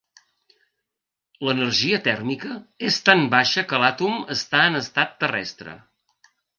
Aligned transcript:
L'energia 1.47 1.99
tèrmica 2.09 2.55
és 2.91 2.99
tan 3.13 3.23
baixa 3.37 3.67
que 3.71 3.85
l'àtom 3.87 4.19
està 4.41 4.67
en 4.73 4.85
estat 4.85 5.19
terrestre. 5.25 5.81